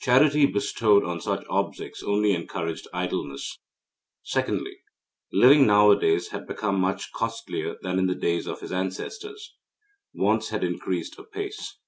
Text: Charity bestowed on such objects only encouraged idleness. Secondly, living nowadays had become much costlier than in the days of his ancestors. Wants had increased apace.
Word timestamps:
Charity 0.00 0.46
bestowed 0.46 1.04
on 1.04 1.20
such 1.20 1.46
objects 1.48 2.02
only 2.02 2.32
encouraged 2.32 2.88
idleness. 2.92 3.60
Secondly, 4.24 4.78
living 5.32 5.68
nowadays 5.68 6.30
had 6.30 6.48
become 6.48 6.80
much 6.80 7.12
costlier 7.12 7.76
than 7.82 7.96
in 8.00 8.08
the 8.08 8.16
days 8.16 8.48
of 8.48 8.58
his 8.58 8.72
ancestors. 8.72 9.54
Wants 10.12 10.48
had 10.48 10.64
increased 10.64 11.16
apace. 11.16 11.78